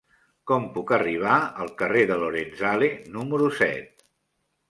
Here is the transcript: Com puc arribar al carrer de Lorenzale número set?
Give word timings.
Com 0.51 0.63
puc 0.77 0.93
arribar 0.95 1.35
al 1.65 1.69
carrer 1.83 2.07
de 2.11 2.17
Lorenzale 2.23 2.89
número 3.19 3.53
set? 3.61 4.05